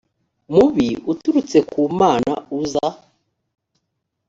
mubi 0.53 0.89
uturutse 1.11 1.57
ku 1.71 1.81
mana 1.99 2.33
uza 2.59 2.87